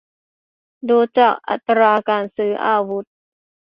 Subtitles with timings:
[0.89, 3.05] ดูจากอัตราการซื้ออาวุธ